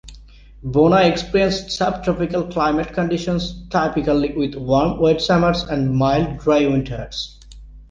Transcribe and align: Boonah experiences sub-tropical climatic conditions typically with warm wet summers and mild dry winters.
Boonah 0.65 1.03
experiences 1.07 1.75
sub-tropical 1.77 2.47
climatic 2.47 2.91
conditions 2.95 3.63
typically 3.69 4.33
with 4.35 4.55
warm 4.55 4.99
wet 4.99 5.21
summers 5.21 5.61
and 5.61 5.95
mild 5.95 6.39
dry 6.39 6.65
winters. 6.65 7.39